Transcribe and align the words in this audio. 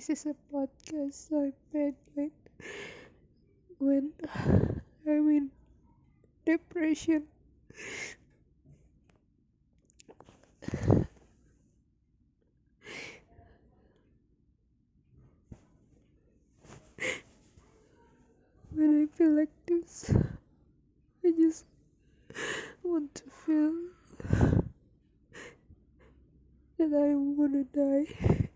this 0.00 0.08
is 0.08 0.24
a 0.32 0.34
podcast 0.50 1.28
so 1.28 1.40
I 1.42 1.52
meant 1.76 1.96
like 2.16 2.32
when 3.78 4.12
I'm 5.06 5.28
in 5.28 5.50
depression. 6.46 7.24
When 18.70 19.02
I 19.02 19.16
feel 19.18 19.36
like 19.36 19.50
this 19.66 20.14
I 21.22 21.30
just 21.32 21.66
want 22.82 23.14
to 23.16 23.24
feel 23.44 23.74
that 26.78 26.94
I 26.94 27.14
wanna 27.14 27.64
die 27.64 28.48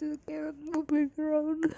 I 0.00 0.02
still 0.02 0.16
cannot 0.26 0.54
move 0.64 1.10
around 1.18 1.74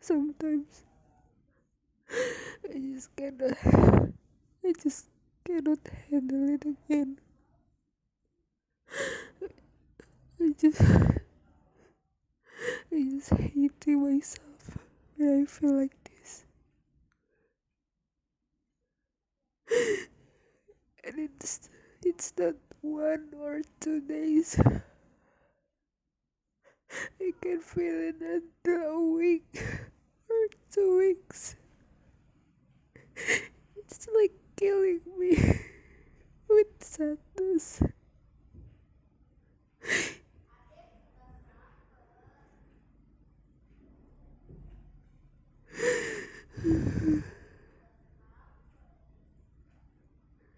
sometimes 0.00 0.84
I 2.64 2.78
just 2.94 3.14
cannot 3.14 3.52
I 4.64 4.72
just 4.82 5.06
cannot 5.44 5.80
handle 6.10 6.48
it 6.54 6.64
again. 6.64 7.18
I 10.40 10.54
just 10.58 10.80
I 12.90 13.02
just 13.10 13.30
hate 13.34 13.86
myself 13.86 14.78
when 15.18 15.42
I 15.42 15.44
feel 15.44 15.74
like 15.78 15.92
this 16.04 16.46
and 21.04 21.18
it's 21.18 21.68
it's 22.04 22.32
not 22.38 22.54
one 22.82 23.28
or 23.40 23.62
two 23.80 24.00
days 24.00 24.60
I 27.20 27.32
can 27.40 27.60
feel 27.60 27.94
it 28.08 28.16
until 28.20 28.90
a 28.90 29.00
week 29.00 29.62
or 30.30 30.46
two 30.72 30.98
weeks. 30.98 31.56
It's 33.76 34.08
like 34.14 34.32
killing 34.56 35.00
me 35.18 35.36
with 36.48 36.66
sadness. 36.80 37.82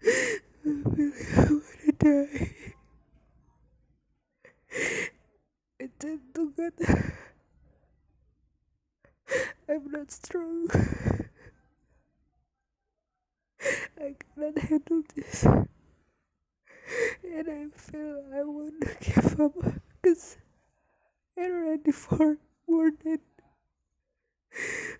I 0.05 0.61
feel 0.63 0.73
like 0.75 0.88
I 1.01 1.47
wanna 1.49 1.91
die. 1.97 2.51
I 5.81 5.89
tend 5.97 6.19
to 6.35 6.51
God 6.51 6.73
I'm 9.69 9.91
not 9.91 10.11
strong. 10.11 10.67
I 13.97 14.15
cannot 14.19 14.57
handle 14.57 15.03
this. 15.15 15.43
And 15.45 15.63
I 17.23 17.67
feel 17.77 18.23
I 18.33 18.43
want 18.43 18.81
to 18.81 18.95
give 18.99 19.39
up 19.39 19.53
because 20.01 20.37
I'm 21.37 21.69
ready 21.69 21.91
for 21.91 22.37
more 22.67 22.91
than 23.03 23.19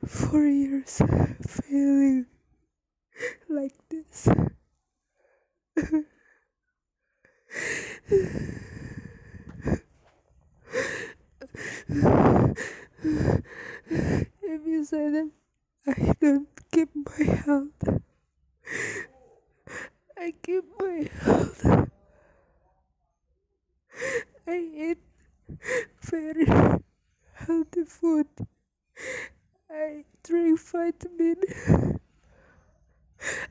four 0.05 0.45
years 0.45 1.01
failing 1.47 2.27
like 3.49 3.73
this. 3.89 4.29
If 5.79 5.93
you 14.65 14.83
say 14.83 15.09
that 15.09 15.31
I 15.87 16.13
don't 16.19 16.49
keep 16.71 16.89
my 16.95 17.23
health, 17.23 18.01
I 20.17 20.33
keep 20.43 20.65
my 20.79 21.09
health. 21.21 21.65
I 24.47 24.57
eat 24.75 24.97
very 26.01 26.45
healthy 27.33 27.83
food. 27.85 28.27
I 29.71 30.03
drink 30.23 30.59
vitamin. 30.59 31.37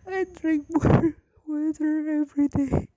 I 0.07 0.27
drink 0.41 0.67
more 0.69 1.15
water 1.49 2.21
every 2.21 2.49
day. 2.49 2.89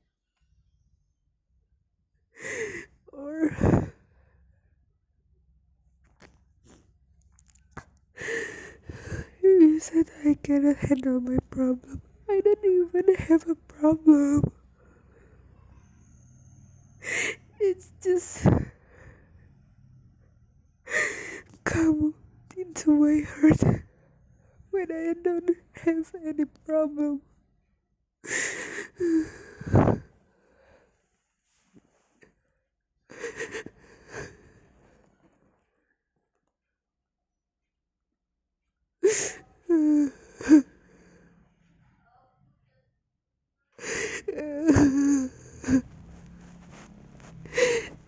Or 3.13 3.91
you 9.41 9.79
said 9.79 10.07
I 10.25 10.33
cannot 10.43 10.77
handle 10.77 11.21
my 11.21 11.37
problem. 11.49 12.01
I 12.29 12.41
don't 12.43 12.65
even 12.65 13.15
have 13.15 13.47
a 13.47 13.55
problem. 13.55 14.51
It's 17.59 17.89
just 18.03 18.47
come 21.63 22.13
into 22.57 22.91
my 22.91 23.21
heart 23.25 23.81
when 24.71 24.91
I 24.91 25.13
don't 25.23 25.51
have 25.83 26.11
any 26.25 26.45
problem. 26.65 27.21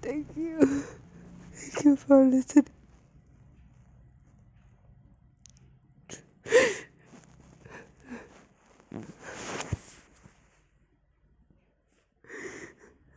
Thank 0.02 0.35
you. 0.35 0.84
Thank 1.53 1.85
you 1.85 1.96
for 1.96 2.25
listening. 2.25 2.83